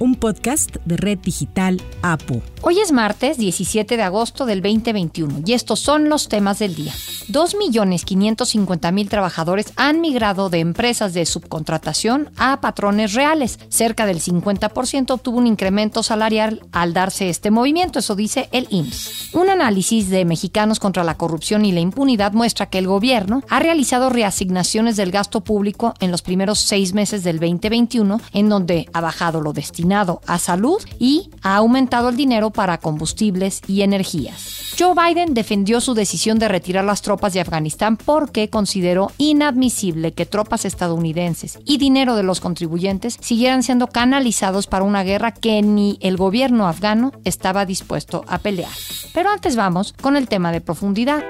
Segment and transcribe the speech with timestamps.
[0.00, 2.40] un podcast de Red Digital APU.
[2.62, 6.92] Hoy es martes 17 de agosto del 2021 y estos son los temas del día.
[7.28, 13.58] 2.550.000 trabajadores han migrado de empresas de subcontratación a patrones reales.
[13.68, 19.34] Cerca del 50% obtuvo un incremento salarial al darse este movimiento, eso dice el IMSS.
[19.34, 23.60] Un análisis de Mexicanos contra la Corrupción y la Impunidad muestra que el gobierno ha
[23.60, 29.00] realizado reasignaciones del gasto público en los primeros seis meses del 2021, en donde ha
[29.02, 34.74] bajado lo destinado a salud y ha aumentado el dinero para combustibles y energías.
[34.78, 40.26] Joe Biden defendió su decisión de retirar las tropas de Afganistán porque consideró inadmisible que
[40.26, 45.98] tropas estadounidenses y dinero de los contribuyentes siguieran siendo canalizados para una guerra que ni
[46.00, 48.70] el gobierno afgano estaba dispuesto a pelear.
[49.12, 51.22] Pero antes vamos con el tema de profundidad.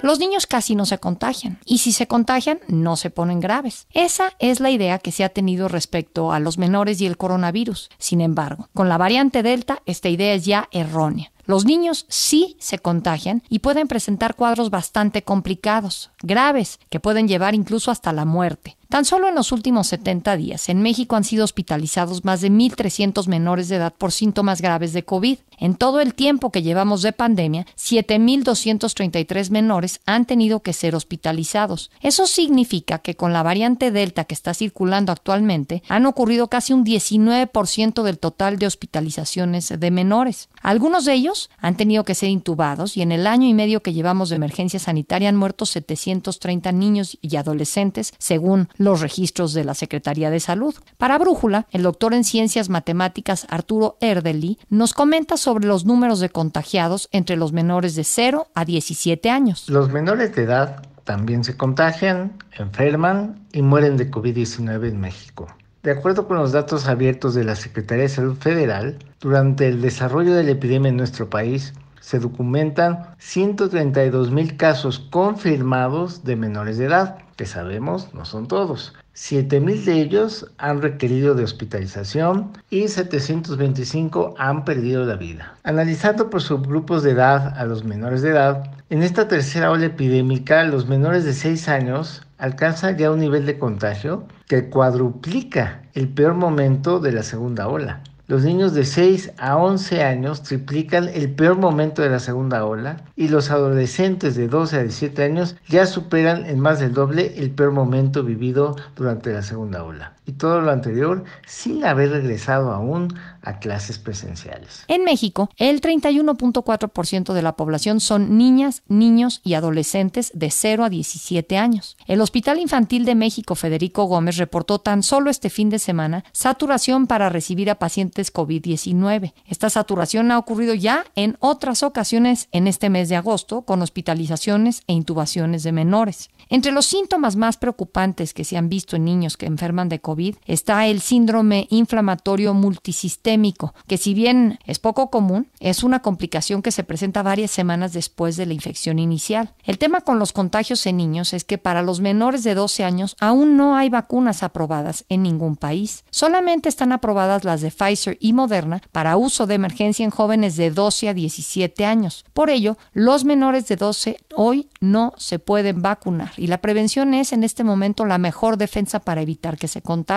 [0.00, 3.88] Los niños casi no se contagian y si se contagian no se ponen graves.
[3.92, 7.90] Esa es la idea que se ha tenido respecto a los menores y el coronavirus.
[7.98, 11.32] Sin embargo, con la variante Delta esta idea es ya errónea.
[11.48, 17.54] Los niños sí se contagian y pueden presentar cuadros bastante complicados, graves, que pueden llevar
[17.54, 18.76] incluso hasta la muerte.
[18.88, 23.26] Tan solo en los últimos 70 días, en México han sido hospitalizados más de 1.300
[23.28, 25.38] menores de edad por síntomas graves de COVID.
[25.58, 31.90] En todo el tiempo que llevamos de pandemia, 7.233 menores han tenido que ser hospitalizados.
[32.00, 36.86] Eso significa que con la variante Delta que está circulando actualmente, han ocurrido casi un
[36.86, 40.48] 19% del total de hospitalizaciones de menores.
[40.62, 43.92] Algunos de ellos han tenido que ser intubados y en el año y medio que
[43.92, 49.74] llevamos de emergencia sanitaria han muerto 730 niños y adolescentes, según los registros de la
[49.74, 50.74] Secretaría de Salud.
[50.96, 56.30] Para Brújula, el doctor en Ciencias Matemáticas Arturo Erdeli nos comenta sobre los números de
[56.30, 59.68] contagiados entre los menores de 0 a 17 años.
[59.68, 65.48] Los menores de edad también se contagian, enferman y mueren de COVID-19 en México.
[65.88, 70.34] De acuerdo con los datos abiertos de la Secretaría de Salud Federal, durante el desarrollo
[70.34, 76.84] de la epidemia en nuestro país, se documentan 132 mil casos confirmados de menores de
[76.84, 78.92] edad, que sabemos no son todos.
[79.14, 85.56] 7 mil de ellos han requerido de hospitalización y 725 han perdido la vida.
[85.62, 90.64] Analizando por subgrupos de edad a los menores de edad, en esta tercera ola epidémica
[90.64, 96.34] los menores de 6 años alcanzan ya un nivel de contagio que cuadruplica el peor
[96.34, 98.02] momento de la segunda ola.
[98.28, 102.98] Los niños de 6 a 11 años triplican el peor momento de la segunda ola
[103.16, 107.50] y los adolescentes de 12 a 17 años ya superan en más del doble el
[107.50, 110.17] peor momento vivido durante la segunda ola.
[110.28, 114.84] Y todo lo anterior sin haber regresado aún a clases presenciales.
[114.86, 120.90] En México, el 31.4% de la población son niñas, niños y adolescentes de 0 a
[120.90, 121.96] 17 años.
[122.06, 127.06] El Hospital Infantil de México Federico Gómez reportó tan solo este fin de semana saturación
[127.06, 129.32] para recibir a pacientes COVID-19.
[129.46, 134.82] Esta saturación ha ocurrido ya en otras ocasiones en este mes de agosto con hospitalizaciones
[134.88, 136.28] e intubaciones de menores.
[136.50, 140.17] Entre los síntomas más preocupantes que se han visto en niños que enferman de COVID
[140.46, 146.72] está el síndrome inflamatorio multisistémico, que si bien es poco común, es una complicación que
[146.72, 149.54] se presenta varias semanas después de la infección inicial.
[149.64, 153.16] El tema con los contagios en niños es que para los menores de 12 años
[153.20, 156.04] aún no hay vacunas aprobadas en ningún país.
[156.10, 160.70] Solamente están aprobadas las de Pfizer y Moderna para uso de emergencia en jóvenes de
[160.70, 162.24] 12 a 17 años.
[162.32, 167.32] Por ello, los menores de 12 hoy no se pueden vacunar y la prevención es
[167.32, 170.07] en este momento la mejor defensa para evitar que se contagien.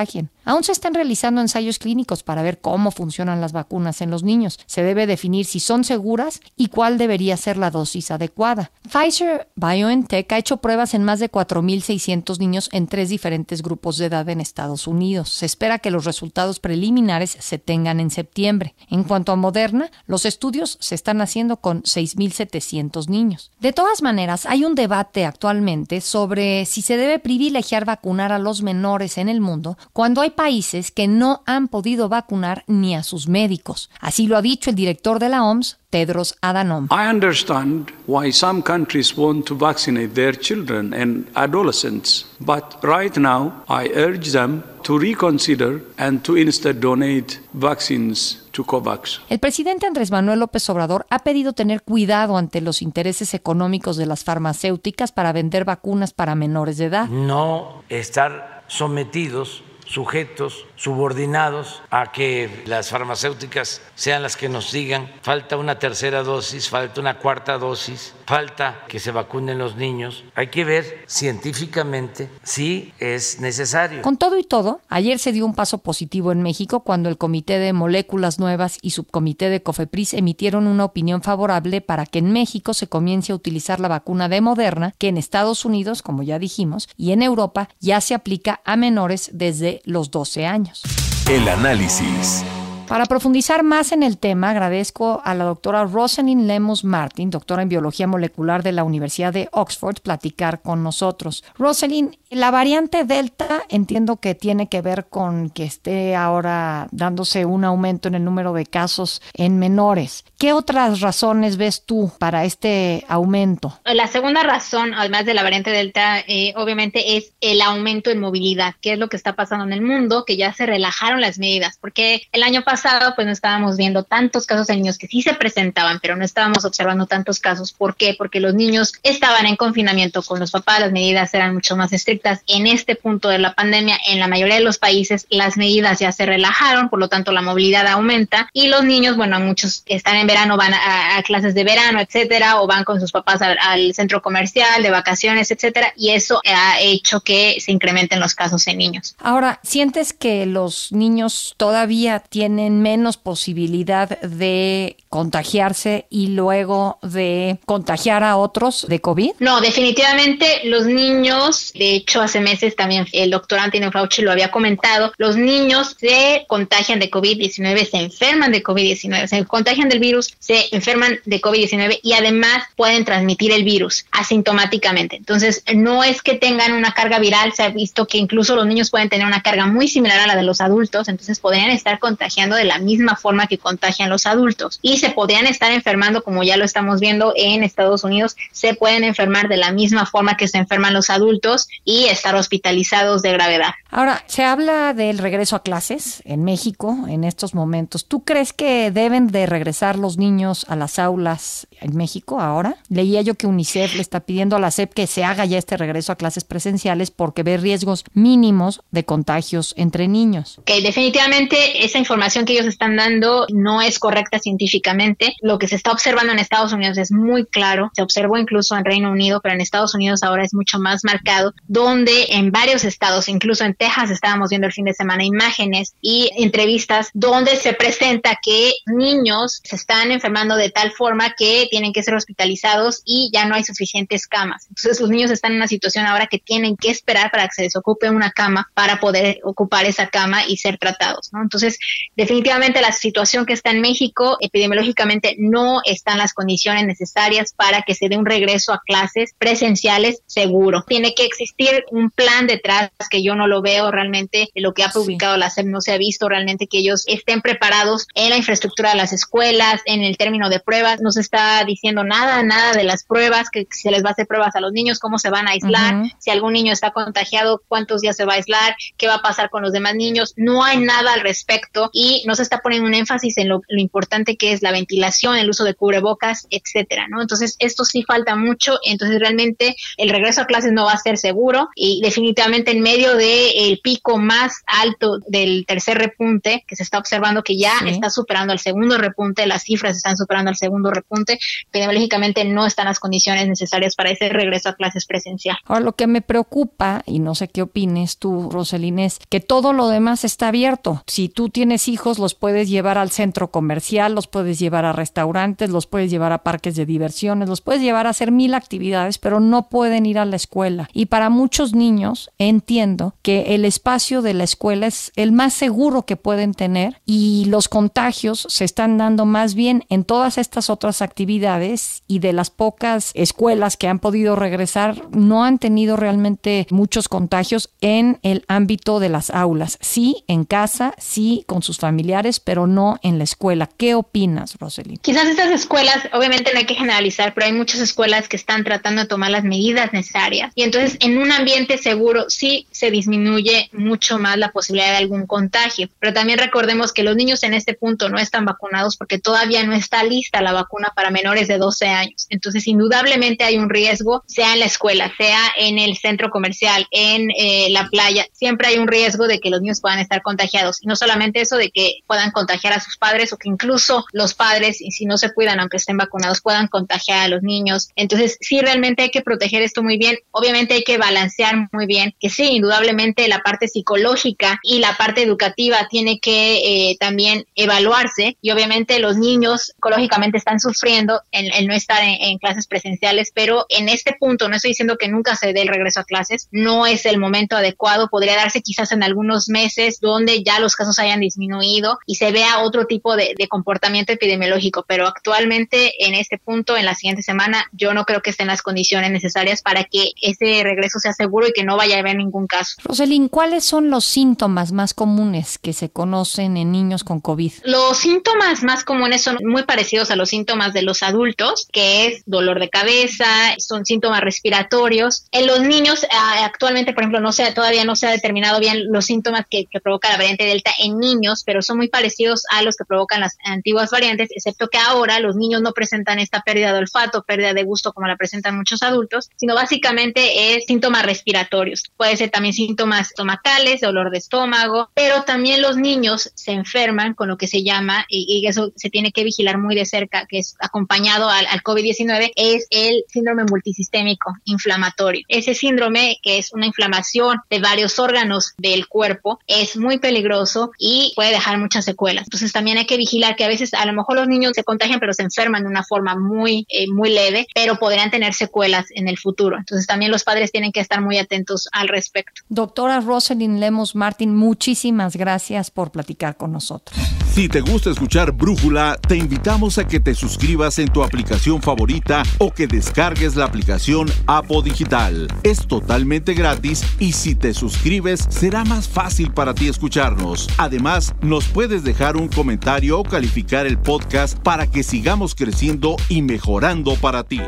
[0.43, 4.59] Aún se están realizando ensayos clínicos para ver cómo funcionan las vacunas en los niños.
[4.65, 8.71] Se debe definir si son seguras y cuál debería ser la dosis adecuada.
[8.89, 14.05] Pfizer BioNTech ha hecho pruebas en más de 4.600 niños en tres diferentes grupos de
[14.05, 15.29] edad en Estados Unidos.
[15.29, 18.73] Se espera que los resultados preliminares se tengan en septiembre.
[18.89, 23.51] En cuanto a Moderna, los estudios se están haciendo con 6.700 niños.
[23.59, 28.63] De todas maneras, hay un debate actualmente sobre si se debe privilegiar vacunar a los
[28.63, 33.27] menores en el mundo cuando hay países que no han podido vacunar ni a sus
[33.27, 33.89] médicos.
[33.99, 36.87] Así lo ha dicho el director de la OMS, Tedros Adhanom.
[36.89, 43.63] I understand why some countries want to vaccinate their children and adolescents, but right now
[43.67, 49.21] I urge them to reconsider and to instead donate vaccines to COVAX.
[49.29, 54.05] El presidente Andrés Manuel López Obrador ha pedido tener cuidado ante los intereses económicos de
[54.05, 57.07] las farmacéuticas para vender vacunas para menores de edad.
[57.09, 65.57] No estar sometidos sujetos, subordinados a que las farmacéuticas sean las que nos digan, falta
[65.57, 70.23] una tercera dosis, falta una cuarta dosis, falta que se vacunen los niños.
[70.33, 74.01] Hay que ver científicamente si es necesario.
[74.01, 77.59] Con todo y todo, ayer se dio un paso positivo en México cuando el Comité
[77.59, 82.73] de Moléculas Nuevas y Subcomité de COFEPRIS emitieron una opinión favorable para que en México
[82.73, 86.87] se comience a utilizar la vacuna de Moderna, que en Estados Unidos, como ya dijimos,
[86.95, 90.81] y en Europa ya se aplica a menores desde los 12 años.
[91.29, 92.43] El análisis.
[92.91, 97.69] Para profundizar más en el tema, agradezco a la doctora Rosalind Lemus Martin, doctora en
[97.69, 101.45] biología molecular de la Universidad de Oxford, platicar con nosotros.
[101.57, 107.63] Rosalind, la variante Delta entiendo que tiene que ver con que esté ahora dándose un
[107.63, 110.25] aumento en el número de casos en menores.
[110.37, 113.79] ¿Qué otras razones ves tú para este aumento?
[113.85, 118.75] La segunda razón, además de la variante Delta, eh, obviamente es el aumento en movilidad,
[118.81, 121.77] que es lo que está pasando en el mundo, que ya se relajaron las medidas,
[121.79, 122.80] porque el año pasado
[123.15, 126.65] pues no estábamos viendo tantos casos de niños que sí se presentaban, pero no estábamos
[126.65, 127.73] observando tantos casos.
[127.73, 128.15] ¿Por qué?
[128.17, 132.41] Porque los niños estaban en confinamiento con los papás, las medidas eran mucho más estrictas.
[132.47, 136.11] En este punto de la pandemia, en la mayoría de los países, las medidas ya
[136.11, 140.27] se relajaron, por lo tanto la movilidad aumenta y los niños, bueno, muchos están en
[140.27, 144.81] verano, van a, clases de verano, etcétera, o van con sus papás al centro comercial,
[144.81, 149.15] de vacaciones, etcétera, y eso ha hecho que se incrementen los casos en niños.
[149.19, 158.23] Ahora, ¿sientes que los niños todavía tienen menos posibilidad de contagiarse y luego de contagiar
[158.23, 159.31] a otros de COVID?
[159.39, 164.51] No, definitivamente los niños, de hecho hace meses también el doctor Antonio Fauci lo había
[164.51, 170.33] comentado, los niños se contagian de COVID-19, se enferman de COVID-19, se contagian del virus,
[170.39, 175.17] se enferman de COVID-19 y además pueden transmitir el virus asintomáticamente.
[175.17, 178.89] Entonces, no es que tengan una carga viral, se ha visto que incluso los niños
[178.89, 182.55] pueden tener una carga muy similar a la de los adultos, entonces podrían estar contagiando
[182.65, 186.65] la misma forma que contagian los adultos y se podrían estar enfermando, como ya lo
[186.65, 190.93] estamos viendo en Estados Unidos, se pueden enfermar de la misma forma que se enferman
[190.93, 193.71] los adultos y estar hospitalizados de gravedad.
[193.89, 198.05] Ahora, se habla del regreso a clases en México en estos momentos.
[198.05, 202.77] ¿Tú crees que deben de regresar los niños a las aulas en México ahora?
[202.89, 205.77] Leía yo que UNICEF le está pidiendo a la SEP que se haga ya este
[205.77, 210.59] regreso a clases presenciales porque ve riesgos mínimos de contagios entre niños.
[210.65, 215.35] Que definitivamente esa información que ellos están dando no es correcta científicamente.
[215.41, 218.85] Lo que se está observando en Estados Unidos es muy claro, se observó incluso en
[218.85, 223.27] Reino Unido, pero en Estados Unidos ahora es mucho más marcado, donde en varios estados,
[223.29, 228.39] incluso en Texas estábamos viendo el fin de semana imágenes y entrevistas donde se presenta
[228.41, 233.45] que niños se están enfermando de tal forma que tienen que ser hospitalizados y ya
[233.45, 234.65] no hay suficientes camas.
[234.69, 237.63] Entonces los niños están en una situación ahora que tienen que esperar para que se
[237.63, 241.41] desocupe una cama para poder ocupar esa cama y ser tratados, ¿no?
[241.41, 241.77] Entonces,
[242.15, 247.81] definitivamente definitivamente la situación que está en México, epidemiológicamente no están las condiciones necesarias para
[247.81, 250.85] que se dé un regreso a clases presenciales seguro.
[250.87, 254.47] Tiene que existir un plan detrás que yo no lo veo realmente.
[254.55, 258.07] Lo que ha publicado la SEP no se ha visto realmente que ellos estén preparados
[258.15, 261.01] en la infraestructura de las escuelas, en el término de pruebas.
[261.01, 264.25] No se está diciendo nada, nada de las pruebas, que se les va a hacer
[264.25, 267.99] pruebas a los niños, cómo se van a aislar, si algún niño está contagiado, cuántos
[267.99, 270.33] días se va a aislar, qué va a pasar con los demás niños.
[270.37, 274.37] No hay nada al respecto y no se está poniendo un énfasis en lo, importante
[274.37, 277.21] que es la ventilación, el uso de cubrebocas, etcétera, ¿no?
[277.21, 281.17] Entonces, esto sí falta mucho, entonces realmente el regreso a clases no va a ser
[281.17, 286.97] seguro y definitivamente en medio del pico más alto del tercer repunte que se está
[286.97, 291.39] observando que ya está superando el segundo repunte, las cifras están superando el segundo repunte,
[291.67, 295.57] epidemiológicamente no están las condiciones necesarias para ese regreso a clases presencial.
[295.65, 299.73] Ahora, lo que me preocupa, y no sé qué opines tú, Roselín, es que todo
[299.73, 301.03] lo demás está abierto.
[301.07, 301.87] Si tú tienes
[302.19, 306.43] los puedes llevar al centro comercial, los puedes llevar a restaurantes, los puedes llevar a
[306.43, 310.25] parques de diversiones, los puedes llevar a hacer mil actividades, pero no pueden ir a
[310.25, 310.89] la escuela.
[310.93, 316.03] Y para muchos niños entiendo que el espacio de la escuela es el más seguro
[316.03, 321.01] que pueden tener y los contagios se están dando más bien en todas estas otras
[321.01, 327.07] actividades y de las pocas escuelas que han podido regresar no han tenido realmente muchos
[327.07, 329.77] contagios en el ámbito de las aulas.
[329.81, 333.69] Sí, en casa, sí, con sus familias familiares, pero no en la escuela.
[333.77, 334.97] ¿Qué opinas, Roselyn?
[334.97, 339.03] Quizás estas escuelas, obviamente no hay que generalizar, pero hay muchas escuelas que están tratando
[339.03, 340.51] de tomar las medidas necesarias.
[340.55, 345.27] Y entonces, en un ambiente seguro, sí se disminuye mucho más la posibilidad de algún
[345.27, 345.89] contagio.
[345.99, 349.73] Pero también recordemos que los niños en este punto no están vacunados porque todavía no
[349.73, 352.25] está lista la vacuna para menores de 12 años.
[352.29, 357.29] Entonces, indudablemente hay un riesgo, sea en la escuela, sea en el centro comercial, en
[357.37, 360.81] eh, la playa, siempre hay un riesgo de que los niños puedan estar contagiados.
[360.81, 364.33] Y no solamente eso, de que puedan contagiar a sus padres o que incluso los
[364.33, 367.89] padres, si no se cuidan, aunque estén vacunados, puedan contagiar a los niños.
[367.95, 370.17] Entonces, sí, realmente hay que proteger esto muy bien.
[370.31, 375.23] Obviamente hay que balancear muy bien, que sí, indudablemente la parte psicológica y la parte
[375.23, 381.73] educativa tiene que eh, también evaluarse y obviamente los niños psicológicamente están sufriendo en, no
[381.73, 385.61] estar en, clases presenciales, pero en este punto, no estoy diciendo que nunca se dé
[385.61, 389.99] el regreso a clases, no es el momento adecuado, podría darse quizás en algunos meses
[389.99, 395.07] donde ya los casos hayan disminuido y se vea otro tipo de, comportamiento epidemiológico, pero
[395.07, 399.11] actualmente en este punto, en la siguiente semana, yo no creo que estén las condiciones
[399.11, 402.75] necesarias para que ese regreso sea seguro y que no vaya a haber ningún caso.
[402.83, 407.51] Roselín, ¿cuáles son los síntomas más comunes que se conocen en niños con COVID?
[407.63, 412.23] Los síntomas más comunes son muy parecidos a los síntomas de los adultos, que es
[412.25, 413.25] dolor de cabeza,
[413.57, 415.25] son síntomas respiratorios.
[415.31, 418.91] En los niños, ah, actualmente, por ejemplo, no se, todavía no se ha determinado bien
[418.91, 422.61] los síntomas que, que provoca la variante Delta en niños, pero son muy parecidos a
[422.61, 426.73] los que provocan las antiguas variantes, excepto que ahora los niños no presentan esta pérdida
[426.73, 431.83] de olfato, pérdida de gusto como la presentan muchos adultos, sino básicamente es síntomas respiratorios.
[431.97, 437.27] Puede ser también síntomas estomacales, dolor de estómago, pero también los niños se enferman con
[437.27, 440.55] lo que se llama, y, eso se tiene que vigilar muy de cerca, que es
[440.59, 445.23] acompañado al, al COVID-19, es el síndrome multisistémico inflamatorio.
[445.27, 451.13] Ese síndrome, que es una inflamación de varios órganos del cuerpo, es muy peligroso y
[451.15, 452.23] puede dejar muchas secuelas.
[452.25, 454.99] Entonces también hay que vigilar que a veces a lo mejor los niños se contagian
[454.99, 459.07] pero se enferman de una forma muy, eh, muy leve, pero podrían tener secuelas en
[459.07, 459.57] el futuro.
[459.57, 462.41] Entonces también los padres tienen que estar muy atentos al respecto.
[462.49, 466.97] Doctora Rosalind Lemos Martin, muchísimas gracias por platicar con nosotros.
[467.33, 472.23] Si te gusta escuchar Brújula, te invitamos a que te suscribas en tu aplicación favorita
[472.39, 475.29] o que descargues la aplicación Apo Digital.
[475.43, 480.49] Es totalmente gratis y si te suscribes será más fácil para ti escucharnos.
[480.57, 486.21] Además, nos puedes dejar un comentario o calificar el podcast para que sigamos creciendo y
[486.21, 487.41] mejorando para ti.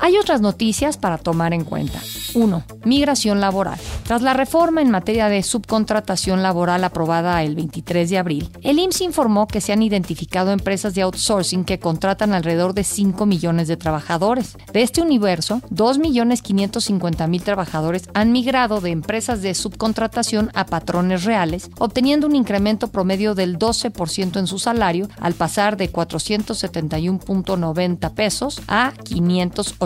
[0.00, 2.00] Hay otras noticias para tomar en cuenta.
[2.34, 2.64] 1.
[2.84, 3.78] Migración laboral.
[4.04, 9.00] Tras la reforma en materia de subcontratación laboral aprobada el 23 de abril, el IMSS
[9.02, 13.76] informó que se han identificado empresas de outsourcing que contratan alrededor de 5 millones de
[13.76, 14.56] trabajadores.
[14.72, 22.26] De este universo, 2.550.000 trabajadores han migrado de empresas de subcontratación a patrones reales, obteniendo
[22.26, 28.92] un incremento promedio del 12% en su salario al pasar de 471.90 pesos a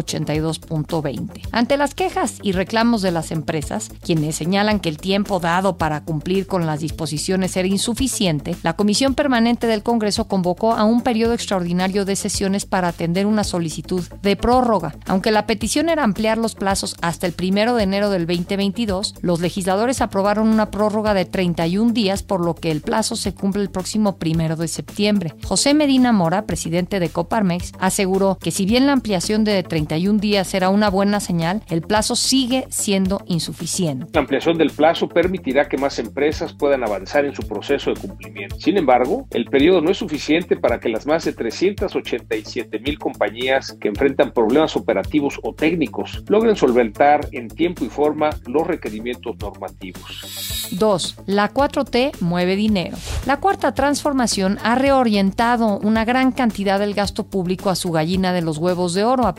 [0.05, 1.49] 582.20.
[1.53, 6.03] Ante las quejas y reclamos de las empresas, quienes señalan que el tiempo dado para
[6.05, 11.35] cumplir con las disposiciones era insuficiente, la Comisión Permanente del Congreso convocó a un periodo
[11.35, 14.95] extraordinario de sesiones para atender una solicitud de prórroga.
[15.07, 19.41] Aunque la petición era ampliar los plazos hasta el primero de enero del 2022, los
[19.41, 23.71] legisladores aprobaron una prórroga de 31 días, por lo que el plazo se cumple el
[23.71, 25.35] próximo primero de septiembre.
[25.45, 29.88] José Medina Mora, presidente de Coparmex, aseguró que si bien la ampliación de 31
[30.21, 34.07] días era una buena señal, el plazo sigue siendo insuficiente.
[34.13, 38.57] La ampliación del plazo permitirá que más empresas puedan avanzar en su proceso de cumplimiento.
[38.59, 43.77] Sin embargo, el periodo no es suficiente para que las más de 387 mil compañías
[43.81, 50.69] que enfrentan problemas operativos o técnicos logren solventar en tiempo y forma los requerimientos normativos.
[50.73, 51.17] 2.
[51.27, 52.97] La 4T mueve dinero.
[53.27, 58.43] La cuarta transformación ha reorientado una gran cantidad del gasto público a su gallina de
[58.43, 59.35] los huevos de oro, a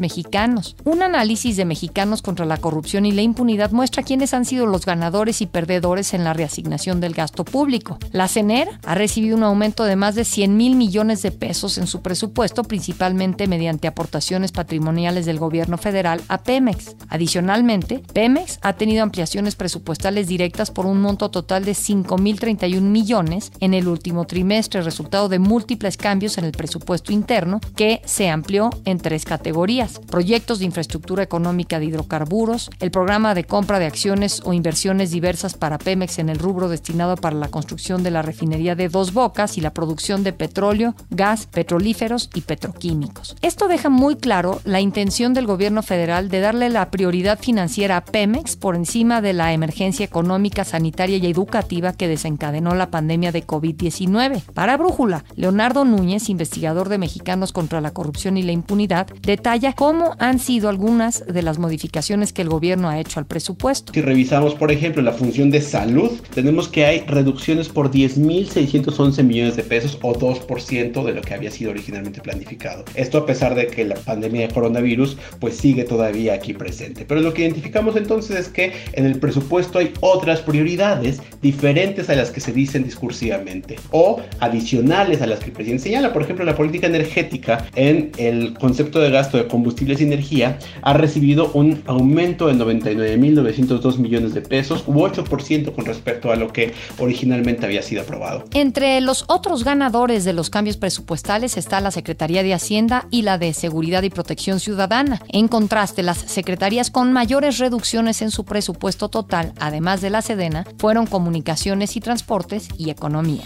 [0.00, 0.76] mexicanos.
[0.84, 4.86] Un análisis de mexicanos contra la corrupción y la impunidad muestra quiénes han sido los
[4.86, 7.98] ganadores y perdedores en la reasignación del gasto público.
[8.12, 11.86] La CENER ha recibido un aumento de más de 100 mil millones de pesos en
[11.86, 16.96] su presupuesto, principalmente mediante aportaciones patrimoniales del gobierno federal a Pemex.
[17.08, 23.74] Adicionalmente, Pemex ha tenido ampliaciones presupuestales directas por un monto total de 5.031 millones en
[23.74, 28.98] el último trimestre, resultado de múltiples cambios en el presupuesto interno que se amplió en
[28.98, 29.73] tres categorías
[30.10, 35.54] proyectos de infraestructura económica de hidrocarburos, el programa de compra de acciones o inversiones diversas
[35.54, 39.58] para Pemex en el rubro destinado para la construcción de la refinería de Dos Bocas
[39.58, 43.36] y la producción de petróleo, gas, petrolíferos y petroquímicos.
[43.42, 48.04] Esto deja muy claro la intención del gobierno federal de darle la prioridad financiera a
[48.04, 53.46] Pemex por encima de la emergencia económica, sanitaria y educativa que desencadenó la pandemia de
[53.46, 54.42] COVID-19.
[54.52, 60.14] Para Brújula, Leonardo Núñez, investigador de Mexicanos contra la Corrupción y la Impunidad, detalla cómo
[60.18, 63.92] han sido algunas de las modificaciones que el gobierno ha hecho al presupuesto.
[63.92, 69.56] Si revisamos, por ejemplo, la función de salud, tenemos que hay reducciones por 10.611 millones
[69.56, 72.84] de pesos o 2% de lo que había sido originalmente planificado.
[72.94, 77.04] Esto a pesar de que la pandemia de coronavirus pues sigue todavía aquí presente.
[77.04, 82.14] Pero lo que identificamos entonces es que en el presupuesto hay otras prioridades diferentes a
[82.14, 86.12] las que se dicen discursivamente o adicionales a las que el presidente señala.
[86.12, 90.94] Por ejemplo, la política energética en el concepto de gasto de combustibles y energía ha
[90.94, 96.74] recibido un aumento de 99.902 millones de pesos u 8% con respecto a lo que
[96.98, 98.46] originalmente había sido aprobado.
[98.52, 103.38] Entre los otros ganadores de los cambios presupuestales está la Secretaría de Hacienda y la
[103.38, 105.22] de Seguridad y Protección Ciudadana.
[105.28, 110.66] En contraste, las secretarías con mayores reducciones en su presupuesto total, además de la Sedena,
[110.78, 113.44] fueron Comunicaciones y Transportes y Economía.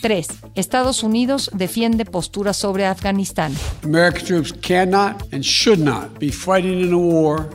[0.00, 0.28] 3.
[0.54, 3.52] Estados Unidos defiende postura sobre Afganistán.
[3.84, 7.48] American troops cannot and should not be fighting in a war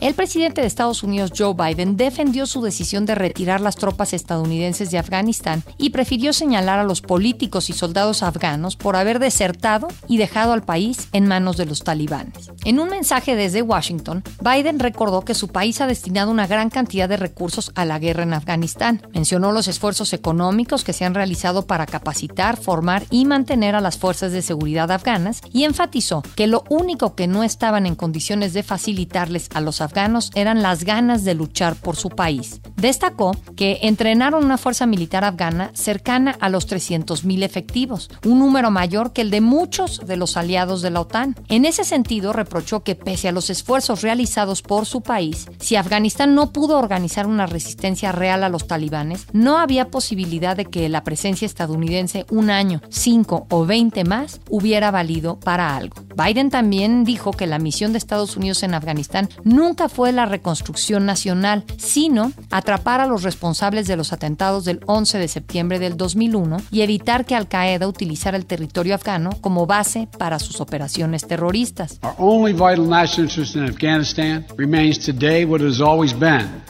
[0.00, 4.90] El presidente de Estados Unidos, Joe Biden, defendió su decisión de retirar las tropas estadounidenses
[4.90, 10.18] de Afganistán y prefirió señalar a los políticos y soldados afganos por haber desertado y
[10.18, 12.50] dejado al país en manos de los talibanes.
[12.64, 17.08] En un mensaje desde Washington, Biden recordó que su país ha destinado una gran cantidad
[17.08, 19.02] de recursos a la guerra en Afganistán.
[19.12, 23.98] Mencionó los esfuerzos económicos que se han realizado para capacitar, formar y mantener a las
[23.98, 28.62] fuerzas de seguridad afganas y enfatizó que lo único que no estaban en condiciones de
[28.62, 32.60] facilitarles a los afganos eran las ganas de luchar por su país.
[32.76, 39.12] Destacó que entrenaron una fuerza militar afgana cercana a los 300.000 efectivos, un número mayor
[39.12, 41.36] que el de muchos de los aliados de la OTAN.
[41.48, 46.34] En ese sentido, reprochó que pese a los esfuerzos realizados por su país, si Afganistán
[46.34, 51.04] no pudo organizar una resistencia real a los talibanes, no había posibilidad de que la
[51.04, 55.96] presencia estadounidense un año, cinco o veinte más hubiera valido para algo.
[56.16, 61.06] Biden también dijo que la misión de Estados Unidos en Afganistán nunca fue la reconstrucción
[61.06, 66.58] nacional, sino atrapar a los responsables de los atentados del 11 de septiembre del 2001
[66.70, 71.98] y evitar que Al Qaeda utilizara el territorio afgano como base para sus operaciones terroristas.
[72.02, 76.69] Our only vital national interest in Afghanistan remains today what it has always been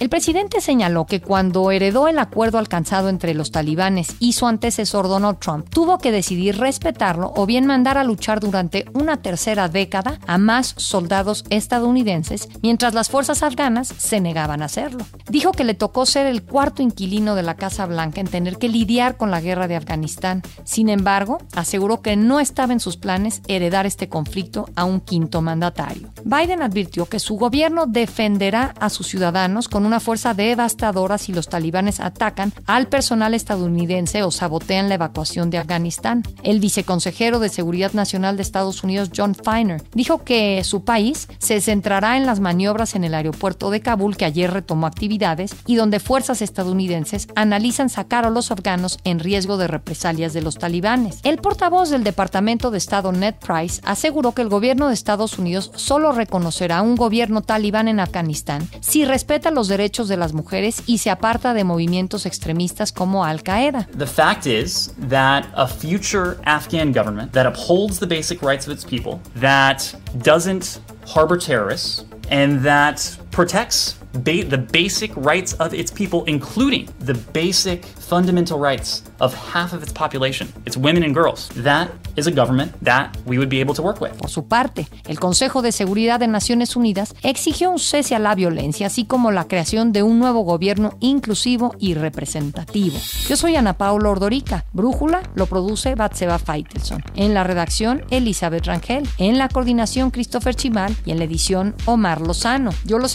[0.00, 5.08] El presidente señaló que cuando heredó el acuerdo alcanzado entre los talibanes y su antecesor
[5.08, 10.18] Donald Trump, tuvo que decidir respetarlo o bien mandar a luchar durante una tercera década
[10.26, 15.04] a más soldados estadounidenses, mientras las fuerzas afganas se negaban a hacerlo.
[15.28, 18.68] Dijo que le tocó ser el cuarto inquilino de la Casa Blanca en tener que
[18.68, 20.42] lidiar con la guerra de Afganistán.
[20.64, 25.42] Sin embargo, aseguró que no estaba en sus planes heredar este conflicto a un quinto
[25.42, 26.10] mandatario.
[26.24, 31.48] Biden advirtió que su gobierno defenderá a sus ciudadanos con una fuerza devastadora si los
[31.48, 36.22] talibanes atacan al personal estadounidense o sabotean la evacuación de Afganistán.
[36.42, 41.62] El viceconsejero de Seguridad Nacional de Estados Unidos, John Feiner, dijo que su país se
[41.62, 45.98] centrará en las maniobras en el aeropuerto de Kabul que ayer retomó actividades y donde
[45.98, 51.20] fuerzas estadounidenses analizan sacar a los afganos en riesgo de represalias de los talibanes.
[51.22, 55.70] El portavoz del Departamento de Estado Ned Price aseguró que el gobierno de Estados Unidos
[55.74, 60.82] solo reconocerá a un gobierno talibán en Afganistán si respeta los derechos de las mujeres
[60.86, 63.88] y se aparta de movimientos extremistas como Al Qaeda.
[63.96, 68.84] The fact is that a future Afghan government that upholds the basic rights of its
[68.84, 76.22] people, that doesn't harbor terrorists, and that protects ba- the basic rights of its people,
[76.26, 81.50] including the basic fundamental rights of half of its population, its women and girls.
[81.62, 84.12] That is a government that we would be able to work with.
[84.16, 88.34] Por su parte, el Consejo de Seguridad de Naciones Unidas exigió un cese a la
[88.34, 92.96] violencia, así como la creación de un nuevo gobierno inclusivo y representativo.
[93.28, 94.64] Yo soy Ana Paula Ordorica.
[94.72, 97.02] Brújula lo produce Batseba Feitelson.
[97.16, 99.06] En la redacción, Elizabeth Rangel.
[99.18, 100.96] En la coordinación, Christopher Chimal.
[101.04, 102.70] Y en la edición, Omar Lozano.
[102.86, 103.14] Yo los